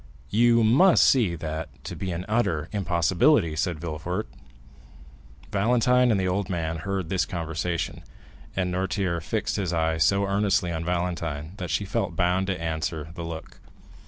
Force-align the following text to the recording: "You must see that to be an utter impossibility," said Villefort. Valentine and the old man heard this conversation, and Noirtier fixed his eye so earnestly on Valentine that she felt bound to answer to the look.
"You 0.31 0.63
must 0.63 1.03
see 1.05 1.35
that 1.35 1.83
to 1.83 1.95
be 1.95 2.11
an 2.11 2.25
utter 2.27 2.67
impossibility," 2.71 3.55
said 3.55 3.79
Villefort. 3.79 4.27
Valentine 5.51 6.09
and 6.09 6.19
the 6.19 6.27
old 6.27 6.49
man 6.49 6.77
heard 6.77 7.09
this 7.09 7.23
conversation, 7.23 8.01
and 8.55 8.71
Noirtier 8.73 9.21
fixed 9.21 9.57
his 9.57 9.71
eye 9.71 9.97
so 9.97 10.25
earnestly 10.25 10.71
on 10.71 10.83
Valentine 10.83 11.51
that 11.57 11.69
she 11.69 11.85
felt 11.85 12.15
bound 12.15 12.47
to 12.47 12.59
answer 12.59 13.05
to 13.05 13.13
the 13.13 13.23
look. 13.23 13.59